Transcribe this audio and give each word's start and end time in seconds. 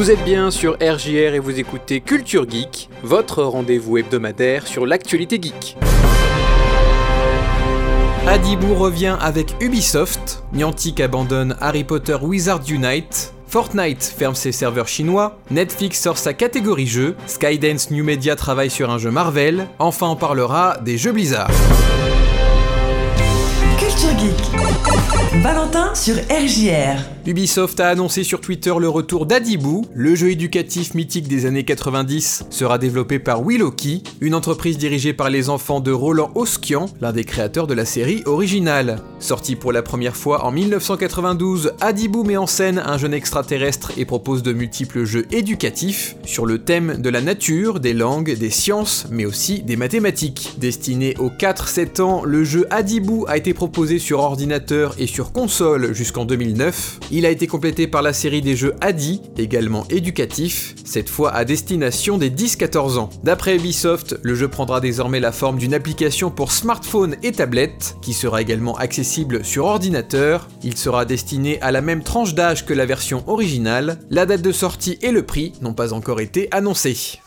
Vous 0.00 0.10
êtes 0.10 0.24
bien 0.24 0.50
sur 0.50 0.78
RJR 0.80 1.34
et 1.34 1.38
vous 1.40 1.60
écoutez 1.60 2.00
Culture 2.00 2.48
Geek, 2.48 2.88
votre 3.02 3.42
rendez-vous 3.42 3.98
hebdomadaire 3.98 4.66
sur 4.66 4.86
l'actualité 4.86 5.38
geek. 5.38 5.76
Adibou 8.26 8.74
revient 8.76 9.18
avec 9.20 9.54
Ubisoft, 9.60 10.42
Niantic 10.54 11.00
abandonne 11.00 11.54
Harry 11.60 11.84
Potter 11.84 12.16
Wizard 12.18 12.62
Unite, 12.70 13.34
Fortnite 13.46 14.02
ferme 14.02 14.34
ses 14.34 14.52
serveurs 14.52 14.88
chinois, 14.88 15.38
Netflix 15.50 16.00
sort 16.00 16.16
sa 16.16 16.32
catégorie 16.32 16.86
jeu, 16.86 17.14
Skydance 17.26 17.90
New 17.90 18.02
Media 18.02 18.36
travaille 18.36 18.70
sur 18.70 18.88
un 18.88 18.96
jeu 18.96 19.10
Marvel, 19.10 19.66
enfin 19.78 20.08
on 20.08 20.16
parlera 20.16 20.78
des 20.78 20.96
jeux 20.96 21.12
Blizzard. 21.12 21.50
Culture 23.78 24.18
Geek. 24.18 25.09
Valentin 25.52 25.92
sur 25.96 26.14
RJR. 26.14 27.02
Ubisoft 27.26 27.78
a 27.80 27.88
annoncé 27.88 28.24
sur 28.24 28.40
Twitter 28.40 28.72
le 28.78 28.88
retour 28.88 29.26
d'Adibou, 29.26 29.84
le 29.94 30.14
jeu 30.14 30.30
éducatif 30.30 30.94
mythique 30.94 31.28
des 31.28 31.46
années 31.46 31.64
90 31.64 32.44
sera 32.50 32.78
développé 32.78 33.18
par 33.18 33.42
Willoki, 33.44 34.02
une 34.20 34.34
entreprise 34.34 34.78
dirigée 34.78 35.12
par 35.12 35.28
les 35.28 35.48
enfants 35.48 35.80
de 35.80 35.92
Roland 35.92 36.30
Oskian, 36.34 36.86
l'un 37.00 37.12
des 37.12 37.24
créateurs 37.24 37.66
de 37.66 37.74
la 37.74 37.84
série 37.84 38.22
originale. 38.26 39.00
Sorti 39.18 39.54
pour 39.54 39.70
la 39.70 39.82
première 39.82 40.16
fois 40.16 40.44
en 40.44 40.50
1992, 40.50 41.72
Adibou 41.80 42.24
met 42.24 42.36
en 42.36 42.46
scène 42.46 42.82
un 42.84 42.96
jeune 42.96 43.14
extraterrestre 43.14 43.92
et 43.96 44.04
propose 44.04 44.42
de 44.42 44.52
multiples 44.52 45.04
jeux 45.04 45.26
éducatifs 45.30 46.16
sur 46.24 46.46
le 46.46 46.58
thème 46.58 46.96
de 47.00 47.10
la 47.10 47.20
nature, 47.20 47.80
des 47.80 47.92
langues, 47.92 48.36
des 48.36 48.50
sciences, 48.50 49.06
mais 49.10 49.26
aussi 49.26 49.62
des 49.62 49.76
mathématiques. 49.76 50.54
Destiné 50.58 51.14
aux 51.18 51.30
4-7 51.30 52.00
ans, 52.00 52.22
le 52.24 52.44
jeu 52.44 52.66
Adibou 52.70 53.24
a 53.28 53.36
été 53.36 53.52
proposé 53.52 53.98
sur 53.98 54.20
ordinateur 54.20 54.94
et 54.98 55.06
sur 55.06 55.32
console 55.40 55.94
jusqu'en 55.94 56.26
2009. 56.26 57.00
Il 57.10 57.24
a 57.24 57.30
été 57.30 57.46
complété 57.46 57.86
par 57.86 58.02
la 58.02 58.12
série 58.12 58.42
des 58.42 58.56
jeux 58.56 58.74
Adi, 58.82 59.22
également 59.38 59.86
éducatif, 59.88 60.74
cette 60.84 61.08
fois 61.08 61.32
à 61.32 61.46
destination 61.46 62.18
des 62.18 62.28
10-14 62.28 62.98
ans. 62.98 63.08
D'après 63.24 63.56
Ubisoft, 63.56 64.18
le 64.22 64.34
jeu 64.34 64.48
prendra 64.48 64.82
désormais 64.82 65.18
la 65.18 65.32
forme 65.32 65.56
d'une 65.56 65.72
application 65.72 66.30
pour 66.30 66.52
smartphone 66.52 67.16
et 67.22 67.32
tablette, 67.32 67.96
qui 68.02 68.12
sera 68.12 68.42
également 68.42 68.76
accessible 68.76 69.42
sur 69.42 69.64
ordinateur. 69.64 70.46
Il 70.62 70.76
sera 70.76 71.06
destiné 71.06 71.58
à 71.62 71.72
la 71.72 71.80
même 71.80 72.02
tranche 72.02 72.34
d'âge 72.34 72.66
que 72.66 72.74
la 72.74 72.84
version 72.84 73.24
originale. 73.26 73.98
La 74.10 74.26
date 74.26 74.42
de 74.42 74.52
sortie 74.52 74.98
et 75.00 75.10
le 75.10 75.22
prix 75.22 75.54
n'ont 75.62 75.72
pas 75.72 75.94
encore 75.94 76.20
été 76.20 76.48
annoncés. 76.50 77.18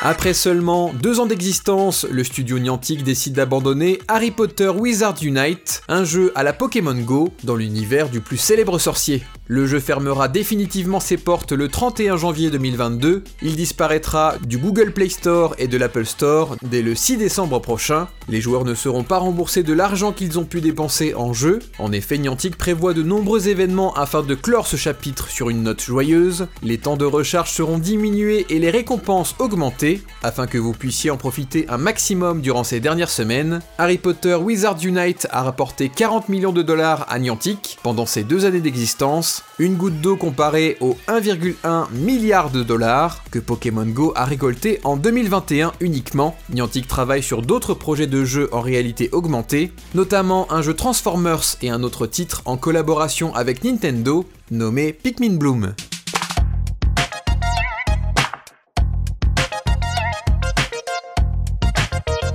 Après 0.00 0.32
seulement 0.32 0.92
deux 0.92 1.18
ans 1.18 1.26
d'existence, 1.26 2.06
le 2.08 2.22
studio 2.22 2.60
Niantic 2.60 3.02
décide 3.02 3.32
d'abandonner 3.32 3.98
Harry 4.06 4.30
Potter 4.30 4.68
Wizard 4.68 5.16
Unite, 5.22 5.82
un 5.88 6.04
jeu 6.04 6.30
à 6.36 6.44
la 6.44 6.52
Pokémon 6.52 6.94
Go 6.94 7.30
dans 7.42 7.56
l'univers 7.56 8.08
du 8.08 8.20
plus 8.20 8.36
célèbre 8.36 8.78
sorcier. 8.78 9.24
Le 9.50 9.66
jeu 9.66 9.80
fermera 9.80 10.28
définitivement 10.28 11.00
ses 11.00 11.16
portes 11.16 11.52
le 11.52 11.68
31 11.68 12.18
janvier 12.18 12.50
2022. 12.50 13.24
Il 13.40 13.56
disparaîtra 13.56 14.34
du 14.46 14.58
Google 14.58 14.92
Play 14.92 15.08
Store 15.08 15.54
et 15.56 15.68
de 15.68 15.78
l'Apple 15.78 16.04
Store 16.04 16.56
dès 16.60 16.82
le 16.82 16.94
6 16.94 17.16
décembre 17.16 17.58
prochain. 17.58 18.08
Les 18.28 18.42
joueurs 18.42 18.66
ne 18.66 18.74
seront 18.74 19.04
pas 19.04 19.16
remboursés 19.16 19.62
de 19.62 19.72
l'argent 19.72 20.12
qu'ils 20.12 20.38
ont 20.38 20.44
pu 20.44 20.60
dépenser 20.60 21.14
en 21.14 21.32
jeu. 21.32 21.60
En 21.78 21.92
effet, 21.92 22.18
Niantic 22.18 22.58
prévoit 22.58 22.92
de 22.92 23.02
nombreux 23.02 23.48
événements 23.48 23.94
afin 23.94 24.22
de 24.22 24.34
clore 24.34 24.66
ce 24.66 24.76
chapitre 24.76 25.30
sur 25.30 25.48
une 25.48 25.62
note 25.62 25.80
joyeuse. 25.80 26.48
Les 26.62 26.76
temps 26.76 26.98
de 26.98 27.06
recharge 27.06 27.50
seront 27.50 27.78
diminués 27.78 28.44
et 28.50 28.58
les 28.58 28.68
récompenses 28.68 29.34
augmentées 29.38 30.02
afin 30.22 30.46
que 30.46 30.58
vous 30.58 30.74
puissiez 30.74 31.10
en 31.10 31.16
profiter 31.16 31.64
un 31.70 31.78
maximum 31.78 32.42
durant 32.42 32.64
ces 32.64 32.80
dernières 32.80 33.08
semaines. 33.08 33.60
Harry 33.78 33.96
Potter 33.96 34.34
Wizard 34.34 34.76
Unite 34.84 35.26
a 35.30 35.42
rapporté 35.42 35.88
40 35.88 36.28
millions 36.28 36.52
de 36.52 36.60
dollars 36.60 37.06
à 37.08 37.18
Niantic 37.18 37.78
pendant 37.82 38.04
ses 38.04 38.24
deux 38.24 38.44
années 38.44 38.60
d'existence 38.60 39.37
une 39.58 39.76
goutte 39.76 40.00
d'eau 40.00 40.16
comparée 40.16 40.76
aux 40.80 40.96
1,1 41.08 41.90
milliard 41.92 42.50
de 42.50 42.62
dollars 42.62 43.24
que 43.30 43.38
Pokémon 43.38 43.86
Go 43.86 44.12
a 44.14 44.24
récolté 44.24 44.80
en 44.84 44.96
2021 44.96 45.72
uniquement. 45.80 46.36
Niantic 46.50 46.86
travaille 46.86 47.22
sur 47.22 47.42
d'autres 47.42 47.74
projets 47.74 48.06
de 48.06 48.24
jeux 48.24 48.48
en 48.52 48.60
réalité 48.60 49.08
augmentée, 49.12 49.72
notamment 49.94 50.50
un 50.52 50.62
jeu 50.62 50.74
Transformers 50.74 51.56
et 51.62 51.70
un 51.70 51.82
autre 51.82 52.06
titre 52.06 52.42
en 52.44 52.56
collaboration 52.56 53.34
avec 53.34 53.64
Nintendo 53.64 54.24
nommé 54.50 54.92
Pikmin 54.92 55.36
Bloom. 55.36 55.74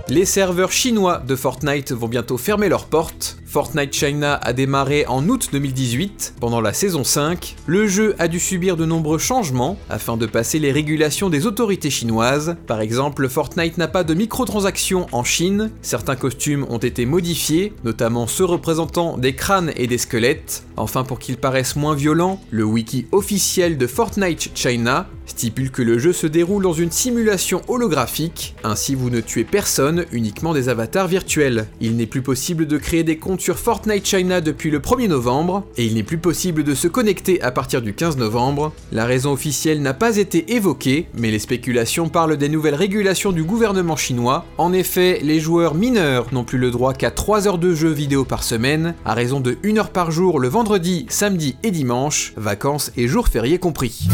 Les 0.09 0.25
serveurs 0.25 0.71
chinois 0.71 1.23
de 1.25 1.35
Fortnite 1.35 1.91
vont 1.91 2.07
bientôt 2.07 2.37
fermer 2.37 2.69
leurs 2.69 2.85
portes. 2.85 3.32
Fortnite 3.53 3.93
China 3.93 4.39
a 4.41 4.51
démarré 4.51 5.05
en 5.05 5.29
août 5.29 5.49
2018, 5.51 6.33
pendant 6.39 6.59
la 6.59 6.73
saison 6.73 7.03
5. 7.03 7.55
Le 7.67 7.85
jeu 7.85 8.15
a 8.17 8.27
dû 8.27 8.39
subir 8.39 8.75
de 8.75 8.83
nombreux 8.83 9.19
changements 9.19 9.77
afin 9.91 10.17
de 10.17 10.25
passer 10.25 10.57
les 10.57 10.71
régulations 10.71 11.29
des 11.29 11.45
autorités 11.45 11.91
chinoises. 11.91 12.55
Par 12.65 12.81
exemple, 12.81 13.29
Fortnite 13.29 13.77
n'a 13.77 13.87
pas 13.87 14.03
de 14.03 14.15
microtransactions 14.15 15.05
en 15.11 15.23
Chine, 15.23 15.69
certains 15.83 16.15
costumes 16.15 16.65
ont 16.67 16.79
été 16.79 17.05
modifiés, 17.05 17.73
notamment 17.83 18.25
ceux 18.25 18.45
représentant 18.45 19.19
des 19.19 19.35
crânes 19.35 19.71
et 19.75 19.85
des 19.85 19.99
squelettes. 19.99 20.63
Enfin, 20.75 21.03
pour 21.03 21.19
qu'ils 21.19 21.37
paraissent 21.37 21.75
moins 21.75 21.93
violents, 21.93 22.41
le 22.49 22.63
wiki 22.63 23.05
officiel 23.11 23.77
de 23.77 23.85
Fortnite 23.85 24.49
China 24.55 25.05
stipule 25.33 25.71
que 25.71 25.81
le 25.81 25.97
jeu 25.97 26.13
se 26.13 26.27
déroule 26.27 26.61
dans 26.61 26.73
une 26.73 26.91
simulation 26.91 27.61
holographique, 27.67 28.55
ainsi 28.63 28.93
vous 28.93 29.09
ne 29.09 29.19
tuez 29.19 29.43
personne, 29.43 30.05
uniquement 30.11 30.53
des 30.53 30.69
avatars 30.69 31.07
virtuels. 31.07 31.65
Il 31.81 31.95
n'est 31.95 32.05
plus 32.05 32.21
possible 32.21 32.67
de 32.67 32.77
créer 32.77 33.03
des 33.03 33.17
comptes 33.17 33.41
sur 33.41 33.57
Fortnite 33.57 34.05
China 34.05 34.41
depuis 34.41 34.69
le 34.69 34.79
1er 34.79 35.07
novembre, 35.07 35.65
et 35.75 35.85
il 35.85 35.95
n'est 35.95 36.03
plus 36.03 36.19
possible 36.19 36.63
de 36.63 36.75
se 36.75 36.87
connecter 36.87 37.41
à 37.41 37.49
partir 37.51 37.81
du 37.81 37.93
15 37.93 38.17
novembre. 38.17 38.73
La 38.91 39.05
raison 39.05 39.31
officielle 39.31 39.81
n'a 39.81 39.95
pas 39.95 40.17
été 40.17 40.53
évoquée, 40.53 41.07
mais 41.17 41.31
les 41.31 41.39
spéculations 41.39 42.09
parlent 42.09 42.37
des 42.37 42.49
nouvelles 42.49 42.75
régulations 42.75 43.31
du 43.31 43.43
gouvernement 43.43 43.95
chinois. 43.95 44.45
En 44.59 44.71
effet, 44.71 45.19
les 45.23 45.39
joueurs 45.39 45.73
mineurs 45.73 46.27
n'ont 46.31 46.43
plus 46.43 46.59
le 46.59 46.69
droit 46.69 46.93
qu'à 46.93 47.09
3 47.09 47.47
heures 47.47 47.57
de 47.57 47.73
jeu 47.73 47.89
vidéo 47.89 48.23
par 48.23 48.43
semaine, 48.43 48.93
à 49.03 49.15
raison 49.15 49.39
de 49.39 49.57
1 49.65 49.77
heure 49.77 49.89
par 49.89 50.11
jour 50.11 50.39
le 50.39 50.47
vendredi, 50.47 51.07
samedi 51.09 51.55
et 51.63 51.71
dimanche, 51.71 52.33
vacances 52.37 52.91
et 52.97 53.07
jours 53.07 53.27
fériés 53.27 53.57
compris. 53.57 54.07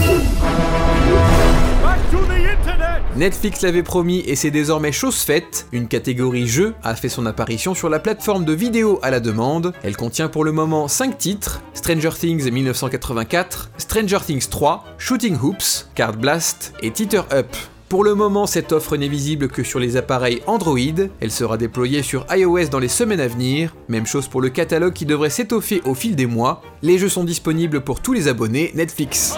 Netflix 3.20 3.64
l'avait 3.64 3.84
promis 3.84 4.20
et 4.20 4.38
c'est 4.38 4.50
désormais 4.50 4.94
chose 4.94 5.18
faite. 5.18 5.68
Une 5.74 5.90
catégorie 5.90 6.48
jeu 6.48 6.74
a 6.84 6.96
fait 6.96 7.10
son 7.10 7.26
apparition 7.26 7.76
sur 7.76 7.90
la 7.90 8.00
plateforme 8.00 8.46
de 8.46 8.54
vidéo 8.54 8.98
à 9.02 9.12
la 9.12 9.20
demande. 9.20 9.74
Elle 9.84 9.98
contient 9.98 10.30
pour 10.30 10.46
le 10.46 10.54
moment 10.54 10.88
5 10.88 11.18
titres 11.18 11.62
Stranger 11.74 12.12
Things 12.18 12.50
1984, 12.50 13.72
Stranger 13.78 14.20
Things 14.26 14.48
3, 14.48 14.86
Shooting 14.98 15.38
Hoops, 15.42 15.90
Card 15.96 16.14
Blast 16.14 16.74
et 16.82 16.92
Teeter 16.92 17.24
Up. 17.34 17.48
Pour 17.90 18.06
le 18.06 18.16
moment, 18.16 18.48
cette 18.48 18.72
offre 18.72 18.96
n'est 18.96 19.10
visible 19.10 19.50
que 19.50 19.64
sur 19.64 19.80
les 19.80 19.98
appareils 19.98 20.42
Android. 20.48 20.78
Elle 21.20 21.32
sera 21.32 21.58
déployée 21.58 22.04
sur 22.04 22.26
iOS 22.32 22.70
dans 22.70 22.80
les 22.80 22.88
semaines 22.88 23.20
à 23.20 23.28
venir. 23.28 23.76
Même 23.90 24.06
chose 24.06 24.30
pour 24.30 24.40
le 24.40 24.50
catalogue 24.50 24.94
qui 24.94 25.06
devrait 25.06 25.30
s'étoffer 25.30 25.82
au 25.84 25.94
fil 25.94 26.16
des 26.16 26.26
mois. 26.26 26.62
Les 26.84 26.98
jeux 26.98 27.10
sont 27.10 27.26
disponibles 27.26 27.82
pour 27.82 28.00
tous 28.00 28.14
les 28.14 28.30
abonnés 28.30 28.72
Netflix. 28.76 29.36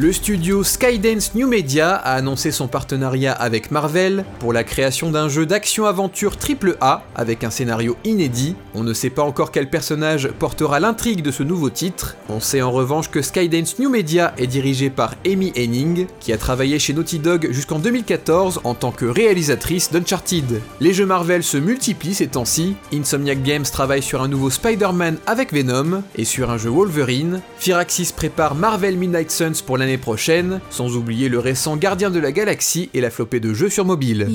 Le 0.00 0.12
studio 0.12 0.64
Skydance 0.64 1.34
New 1.34 1.46
Media 1.46 1.94
a 1.94 2.14
annoncé 2.14 2.52
son 2.52 2.68
partenariat 2.68 3.32
avec 3.32 3.70
Marvel 3.70 4.24
pour 4.38 4.54
la 4.54 4.64
création 4.64 5.10
d'un 5.10 5.28
jeu 5.28 5.44
d'action-aventure 5.44 6.36
AAA 6.38 7.04
avec 7.14 7.44
un 7.44 7.50
scénario 7.50 7.98
inédit. 8.04 8.56
On 8.74 8.82
ne 8.82 8.94
sait 8.94 9.10
pas 9.10 9.22
encore 9.22 9.52
quel 9.52 9.68
personnage 9.68 10.28
portera 10.38 10.80
l'intrigue 10.80 11.20
de 11.20 11.30
ce 11.30 11.42
nouveau 11.42 11.68
titre. 11.68 12.16
On 12.30 12.40
sait 12.40 12.62
en 12.62 12.70
revanche 12.70 13.10
que 13.10 13.20
Skydance 13.20 13.78
New 13.78 13.90
Media 13.90 14.32
est 14.38 14.46
dirigé 14.46 14.88
par 14.88 15.16
Amy 15.26 15.52
Henning, 15.54 16.06
qui 16.18 16.32
a 16.32 16.38
travaillé 16.38 16.78
chez 16.78 16.94
Naughty 16.94 17.18
Dog 17.18 17.48
jusqu'en 17.50 17.78
2014 17.78 18.62
en 18.64 18.72
tant 18.72 18.92
que 18.92 19.04
réalisatrice 19.04 19.92
d'Uncharted. 19.92 20.62
Les 20.80 20.94
jeux 20.94 21.04
Marvel 21.04 21.42
se 21.42 21.58
multiplient 21.58 22.14
ces 22.14 22.28
temps-ci. 22.28 22.74
Insomniac 22.94 23.42
Games 23.42 23.64
travaille 23.70 24.02
sur 24.02 24.22
un 24.22 24.28
nouveau 24.28 24.48
Spider-Man 24.48 25.18
avec 25.26 25.52
Venom 25.52 26.02
et 26.16 26.24
sur 26.24 26.50
un 26.50 26.56
jeu 26.56 26.70
Wolverine. 26.70 27.42
Firaxis 27.58 28.14
prépare 28.16 28.54
Marvel 28.54 28.96
Midnight 28.96 29.30
Suns 29.30 29.60
pour 29.66 29.76
l'année 29.76 29.89
prochaine, 29.98 30.60
sans 30.70 30.96
oublier 30.96 31.28
le 31.28 31.38
récent 31.38 31.76
Gardien 31.76 32.10
de 32.10 32.18
la 32.18 32.32
Galaxie 32.32 32.90
et 32.94 33.00
la 33.00 33.10
flopée 33.10 33.40
de 33.40 33.54
jeux 33.54 33.70
sur 33.70 33.84
mobile. 33.84 34.26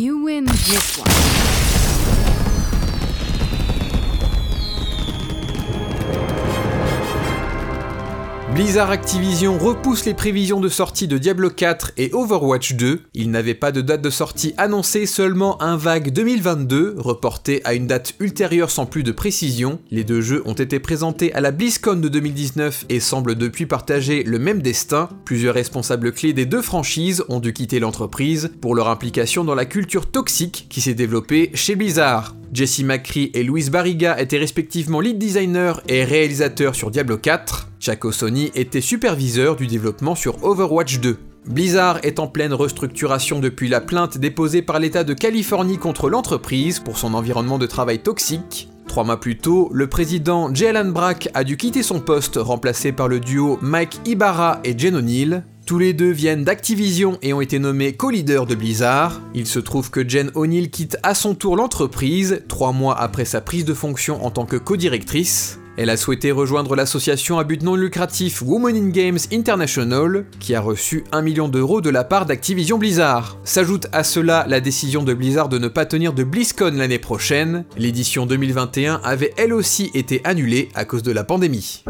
Blizzard 8.55 8.89
Activision 8.89 9.57
repousse 9.57 10.05
les 10.05 10.13
prévisions 10.13 10.61
de 10.61 10.69
sortie 10.69 11.09
de 11.09 11.17
Diablo 11.17 11.49
4 11.49 11.91
et 11.97 12.11
Overwatch 12.13 12.75
2. 12.75 13.01
Il 13.13 13.29
n'avait 13.29 13.53
pas 13.53 13.73
de 13.73 13.81
date 13.81 14.01
de 14.01 14.09
sortie 14.09 14.53
annoncée, 14.57 15.05
seulement 15.07 15.61
un 15.61 15.75
vague 15.75 16.13
2022, 16.13 16.95
reporté 16.97 17.59
à 17.65 17.73
une 17.73 17.85
date 17.85 18.13
ultérieure 18.21 18.71
sans 18.71 18.85
plus 18.85 19.03
de 19.03 19.11
précision. 19.11 19.81
Les 19.91 20.05
deux 20.05 20.21
jeux 20.21 20.41
ont 20.45 20.53
été 20.53 20.79
présentés 20.79 21.33
à 21.33 21.41
la 21.41 21.51
BlizzCon 21.51 21.97
de 21.97 22.07
2019 22.07 22.85
et 22.87 23.01
semblent 23.01 23.35
depuis 23.35 23.65
partager 23.65 24.23
le 24.23 24.39
même 24.39 24.61
destin. 24.61 25.09
Plusieurs 25.25 25.55
responsables 25.55 26.13
clés 26.13 26.31
des 26.31 26.45
deux 26.45 26.61
franchises 26.61 27.25
ont 27.27 27.41
dû 27.41 27.51
quitter 27.51 27.81
l'entreprise 27.81 28.51
pour 28.61 28.73
leur 28.73 28.87
implication 28.87 29.43
dans 29.43 29.55
la 29.55 29.65
culture 29.65 30.09
toxique 30.09 30.67
qui 30.69 30.79
s'est 30.79 30.93
développée 30.93 31.51
chez 31.55 31.75
Blizzard. 31.75 32.37
Jesse 32.53 32.83
McCree 32.83 33.31
et 33.33 33.43
Luis 33.43 33.69
Barriga 33.69 34.17
étaient 34.17 34.37
respectivement 34.37 35.01
lead 35.01 35.17
designer 35.17 35.81
et 35.89 36.05
réalisateur 36.05 36.73
sur 36.73 36.89
Diablo 36.89 37.17
4. 37.17 37.67
Chaco 37.85 38.11
Sony 38.11 38.49
était 38.55 38.81
superviseur 38.81 39.55
du 39.55 39.67
développement 39.67 40.15
sur 40.15 40.43
Overwatch 40.43 40.99
2. 41.01 41.19
Blizzard 41.45 41.99
est 42.01 42.17
en 42.17 42.25
pleine 42.25 42.51
restructuration 42.51 43.39
depuis 43.39 43.69
la 43.69 43.79
plainte 43.79 44.17
déposée 44.17 44.63
par 44.63 44.79
l'État 44.79 45.03
de 45.03 45.13
Californie 45.13 45.77
contre 45.77 46.09
l'entreprise 46.09 46.79
pour 46.79 46.97
son 46.97 47.13
environnement 47.13 47.59
de 47.59 47.67
travail 47.67 47.99
toxique. 47.99 48.69
Trois 48.87 49.03
mois 49.03 49.19
plus 49.19 49.37
tôt, 49.37 49.69
le 49.71 49.85
président 49.85 50.51
Jalen 50.51 50.91
Brack 50.93 51.29
a 51.35 51.43
dû 51.43 51.57
quitter 51.57 51.83
son 51.83 51.99
poste, 51.99 52.39
remplacé 52.41 52.91
par 52.91 53.07
le 53.07 53.19
duo 53.19 53.59
Mike 53.61 53.99
Ibarra 54.07 54.61
et 54.63 54.75
Jen 54.75 54.95
O'Neill. 54.95 55.43
Tous 55.67 55.77
les 55.77 55.93
deux 55.93 56.09
viennent 56.09 56.43
d'Activision 56.43 57.19
et 57.21 57.33
ont 57.33 57.41
été 57.41 57.59
nommés 57.59 57.93
co-leaders 57.93 58.47
de 58.47 58.55
Blizzard. 58.55 59.21
Il 59.35 59.45
se 59.45 59.59
trouve 59.59 59.91
que 59.91 60.09
Jen 60.09 60.31
O'Neill 60.33 60.71
quitte 60.71 60.97
à 61.03 61.13
son 61.13 61.35
tour 61.35 61.55
l'entreprise, 61.55 62.41
trois 62.47 62.71
mois 62.71 62.99
après 62.99 63.25
sa 63.25 63.41
prise 63.41 63.63
de 63.63 63.75
fonction 63.75 64.25
en 64.25 64.31
tant 64.31 64.47
que 64.47 64.57
co-directrice. 64.57 65.59
Elle 65.77 65.89
a 65.89 65.97
souhaité 65.97 66.31
rejoindre 66.31 66.75
l'association 66.75 67.37
à 67.37 67.43
but 67.43 67.61
non 67.61 67.75
lucratif 67.75 68.41
Women 68.41 68.77
in 68.77 68.89
Games 68.89 69.17
International, 69.33 70.25
qui 70.39 70.55
a 70.55 70.61
reçu 70.61 71.03
1 71.11 71.21
million 71.21 71.49
d'euros 71.49 71.81
de 71.81 71.89
la 71.89 72.05
part 72.05 72.25
d'Activision 72.25 72.77
Blizzard. 72.77 73.37
S'ajoute 73.43 73.87
à 73.91 74.05
cela 74.05 74.45
la 74.47 74.61
décision 74.61 75.03
de 75.03 75.13
Blizzard 75.13 75.49
de 75.49 75.57
ne 75.57 75.67
pas 75.67 75.85
tenir 75.85 76.13
de 76.13 76.23
BlizzCon 76.23 76.71
l'année 76.75 76.99
prochaine. 76.99 77.65
L'édition 77.77 78.25
2021 78.25 79.01
avait 79.03 79.33
elle 79.37 79.51
aussi 79.51 79.91
été 79.93 80.21
annulée 80.23 80.69
à 80.75 80.85
cause 80.85 81.03
de 81.03 81.11
la 81.11 81.25
pandémie. 81.25 81.83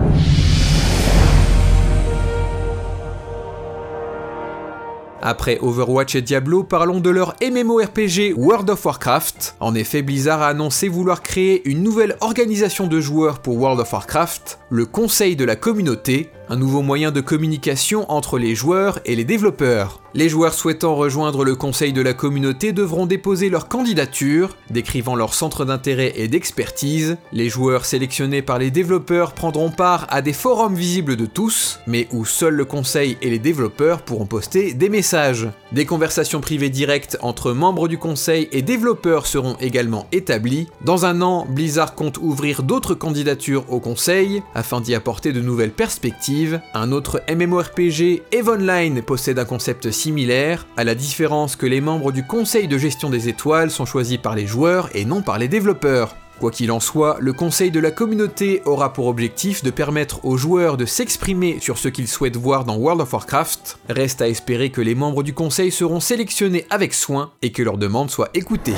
Après 5.27 5.57
Overwatch 5.59 6.13
et 6.13 6.21
Diablo, 6.21 6.61
parlons 6.61 6.99
de 6.99 7.09
leur 7.09 7.33
MMORPG 7.41 8.35
World 8.37 8.69
of 8.69 8.85
Warcraft. 8.85 9.55
En 9.59 9.73
effet, 9.73 10.03
Blizzard 10.03 10.43
a 10.43 10.49
annoncé 10.49 10.87
vouloir 10.87 11.23
créer 11.23 11.67
une 11.67 11.81
nouvelle 11.81 12.15
organisation 12.21 12.85
de 12.85 13.01
joueurs 13.01 13.39
pour 13.39 13.57
World 13.57 13.79
of 13.79 13.91
Warcraft, 13.91 14.59
le 14.69 14.85
Conseil 14.85 15.35
de 15.35 15.43
la 15.43 15.55
communauté, 15.55 16.29
un 16.49 16.55
nouveau 16.55 16.81
moyen 16.81 17.11
de 17.11 17.21
communication 17.21 18.09
entre 18.11 18.37
les 18.37 18.55
joueurs 18.55 18.99
et 19.05 19.15
les 19.15 19.23
développeurs. 19.23 20.01
Les 20.13 20.29
joueurs 20.29 20.53
souhaitant 20.53 20.95
rejoindre 20.95 21.43
le 21.43 21.55
conseil 21.55 21.91
de 21.91 22.01
la 22.01 22.13
communauté 22.13 22.71
devront 22.71 23.05
déposer 23.05 23.49
leur 23.49 23.67
candidature, 23.67 24.55
décrivant 24.69 25.15
leur 25.15 25.33
centre 25.33 25.65
d'intérêt 25.65 26.13
et 26.15 26.29
d'expertise. 26.29 27.17
Les 27.33 27.49
joueurs 27.49 27.83
sélectionnés 27.83 28.41
par 28.41 28.57
les 28.57 28.71
développeurs 28.71 29.33
prendront 29.33 29.71
part 29.71 30.07
à 30.09 30.21
des 30.21 30.31
forums 30.31 30.75
visibles 30.75 31.17
de 31.17 31.25
tous, 31.25 31.81
mais 31.85 32.07
où 32.13 32.23
seul 32.23 32.53
le 32.53 32.63
conseil 32.63 33.17
et 33.21 33.29
les 33.29 33.39
développeurs 33.39 34.03
pourront 34.03 34.25
poster 34.25 34.73
des 34.73 34.87
messages. 34.87 35.49
Des 35.73 35.85
conversations 35.85 36.39
privées 36.39 36.69
directes 36.69 37.17
entre 37.21 37.51
membres 37.51 37.89
du 37.89 37.97
conseil 37.97 38.47
et 38.53 38.61
développeurs 38.61 39.27
seront 39.27 39.57
également 39.59 40.07
établies. 40.13 40.67
Dans 40.85 41.05
un 41.05 41.21
an, 41.21 41.45
Blizzard 41.49 41.93
compte 41.93 42.19
ouvrir 42.19 42.63
d'autres 42.63 42.95
candidatures 42.95 43.65
au 43.69 43.81
conseil 43.81 44.41
afin 44.53 44.79
d'y 44.79 44.95
apporter 44.95 45.33
de 45.33 45.41
nouvelles 45.41 45.73
perspectives. 45.73 46.34
Un 46.73 46.91
autre 46.91 47.21
MMORPG, 47.29 48.23
EVE 48.31 48.49
Online, 48.49 49.01
possède 49.01 49.39
un 49.39 49.45
concept 49.45 49.91
similaire, 49.91 50.67
à 50.75 50.83
la 50.83 50.95
différence 50.95 51.55
que 51.55 51.65
les 51.65 51.81
membres 51.81 52.11
du 52.11 52.25
conseil 52.25 52.67
de 52.67 52.77
gestion 52.77 53.09
des 53.09 53.29
étoiles 53.29 53.71
sont 53.71 53.85
choisis 53.85 54.17
par 54.17 54.35
les 54.35 54.45
joueurs 54.45 54.89
et 54.93 55.05
non 55.05 55.21
par 55.21 55.39
les 55.39 55.47
développeurs. 55.47 56.15
Quoi 56.39 56.51
qu'il 56.51 56.71
en 56.73 56.81
soit, 56.81 57.15
le 57.21 57.31
conseil 57.31 57.71
de 57.71 57.79
la 57.79 57.91
communauté 57.91 58.61
aura 58.65 58.91
pour 58.91 59.07
objectif 59.07 59.63
de 59.63 59.71
permettre 59.71 60.25
aux 60.25 60.35
joueurs 60.35 60.75
de 60.75 60.85
s'exprimer 60.85 61.59
sur 61.61 61.77
ce 61.77 61.87
qu'ils 61.87 62.09
souhaitent 62.09 62.35
voir 62.35 62.65
dans 62.65 62.75
World 62.75 63.01
of 63.01 63.13
Warcraft. 63.13 63.77
Reste 63.87 64.21
à 64.21 64.27
espérer 64.27 64.69
que 64.69 64.81
les 64.81 64.95
membres 64.95 65.23
du 65.23 65.33
conseil 65.33 65.71
seront 65.71 66.01
sélectionnés 66.01 66.65
avec 66.69 66.93
soin 66.93 67.31
et 67.41 67.53
que 67.53 67.63
leurs 67.63 67.77
demandes 67.77 68.11
soient 68.11 68.29
écoutées. 68.33 68.73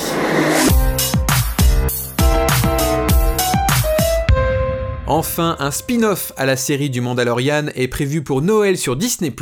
Enfin, 5.10 5.56
un 5.60 5.72
spin-off 5.72 6.34
à 6.36 6.46
la 6.46 6.58
série 6.58 6.90
du 6.90 7.00
Mandalorian 7.00 7.68
est 7.76 7.88
prévu 7.88 8.24
pour 8.24 8.42
Noël 8.42 8.78
sur 8.78 8.98
Disney+. 8.98 9.34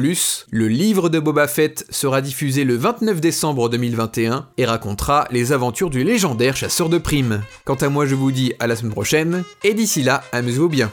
Le 0.51 0.67
livre 0.67 1.09
de 1.09 1.17
Boba 1.17 1.47
Fett 1.47 1.87
sera 1.89 2.21
diffusé 2.21 2.63
le 2.65 2.75
29 2.75 3.19
décembre 3.19 3.67
2021 3.69 4.45
et 4.59 4.65
racontera 4.65 5.27
les 5.31 5.53
aventures 5.53 5.89
du 5.89 6.03
légendaire 6.03 6.55
chasseur 6.55 6.87
de 6.87 6.99
primes. 6.99 7.41
Quant 7.65 7.73
à 7.75 7.89
moi, 7.89 8.05
je 8.05 8.13
vous 8.13 8.31
dis 8.31 8.53
à 8.59 8.67
la 8.67 8.75
semaine 8.75 8.93
prochaine, 8.93 9.43
et 9.63 9.73
d'ici 9.73 10.03
là, 10.03 10.21
amusez-vous 10.33 10.69
bien. 10.69 10.91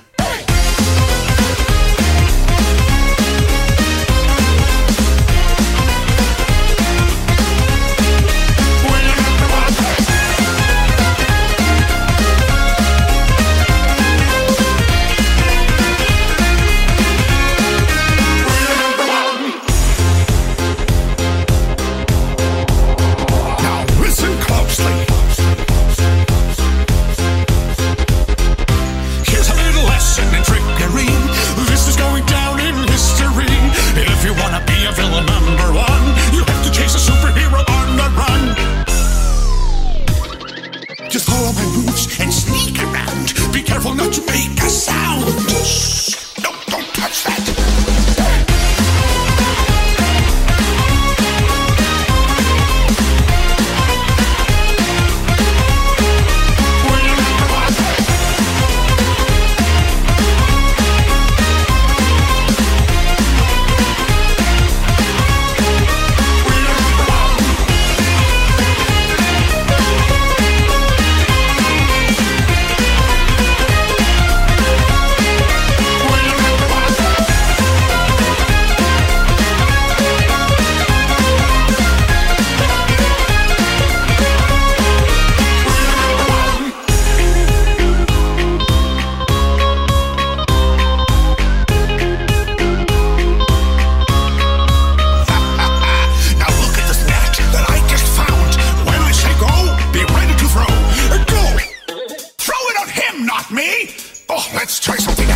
Not 103.33 103.51
me! 103.51 103.89
Oh, 104.29 104.47
let's 104.55 104.79
try 104.79 104.97
something. 104.97 105.32